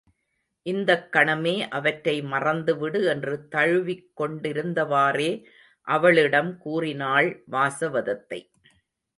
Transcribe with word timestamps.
இந்தக் 0.65 1.09
கணமே 1.13 1.67
அவற்றை 1.69 2.21
மறந்துவிடு 2.21 3.05
என்று 3.05 3.47
தழுவிக் 3.47 4.21
கொண்டிருந்தவாறே 4.21 5.31
அவளிடம் 5.87 6.57
கூறினாள் 6.57 7.43
வாசவதத்தை. 7.51 8.41